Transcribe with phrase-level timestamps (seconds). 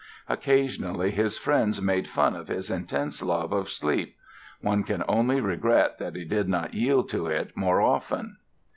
[0.27, 4.17] Occasionally his friends made fun of his intense love of sleep.
[4.59, 8.37] One can only regret that he did not yield to it more often!